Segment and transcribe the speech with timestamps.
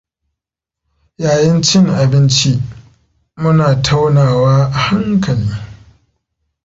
[1.23, 2.51] Yayin cin abinci,
[3.41, 5.49] muna taunawa a hankali.